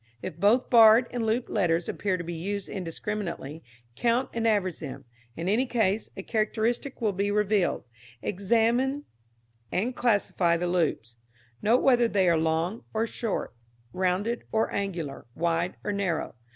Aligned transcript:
If 0.23 0.39
both 0.39 0.67
barred 0.67 1.05
and 1.11 1.23
looped 1.27 1.47
letters 1.47 1.87
appear 1.87 2.17
to 2.17 2.23
be 2.23 2.33
used 2.33 2.67
indiscriminately, 2.67 3.63
count 3.95 4.31
and 4.33 4.47
average 4.47 4.79
them. 4.79 5.05
In 5.37 5.47
any 5.47 5.67
case, 5.67 6.09
a 6.17 6.23
characteristic 6.23 7.01
will 7.01 7.13
be 7.13 7.29
revealed. 7.29 7.83
Examine 8.19 9.05
and 9.71 9.95
classify 9.95 10.57
the 10.57 10.65
loops. 10.65 11.13
Note 11.61 11.83
whether 11.83 12.07
they 12.07 12.27
are 12.27 12.35
long 12.35 12.83
or 12.95 13.05
short, 13.05 13.53
rounded 13.93 14.43
or 14.51 14.73
angular, 14.73 15.27
wide 15.35 15.77
or 15.83 15.91
narrow. 15.93 16.33